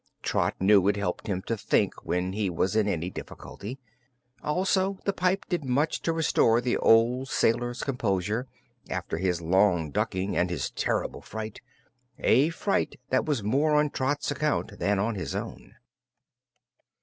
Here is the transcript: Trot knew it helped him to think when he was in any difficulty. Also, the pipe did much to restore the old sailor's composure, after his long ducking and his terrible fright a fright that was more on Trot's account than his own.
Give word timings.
Trot 0.23 0.55
knew 0.59 0.87
it 0.87 0.95
helped 0.97 1.27
him 1.27 1.43
to 1.43 1.55
think 1.55 1.93
when 2.03 2.33
he 2.33 2.49
was 2.49 2.75
in 2.75 2.87
any 2.87 3.11
difficulty. 3.11 3.77
Also, 4.41 4.97
the 5.05 5.13
pipe 5.13 5.45
did 5.47 5.63
much 5.63 6.01
to 6.01 6.11
restore 6.11 6.59
the 6.59 6.75
old 6.77 7.27
sailor's 7.29 7.83
composure, 7.83 8.47
after 8.89 9.19
his 9.19 9.41
long 9.43 9.91
ducking 9.91 10.35
and 10.35 10.49
his 10.49 10.71
terrible 10.71 11.21
fright 11.21 11.61
a 12.17 12.49
fright 12.49 12.99
that 13.11 13.25
was 13.25 13.43
more 13.43 13.75
on 13.75 13.91
Trot's 13.91 14.31
account 14.31 14.79
than 14.79 14.97
his 15.13 15.35
own. 15.35 15.75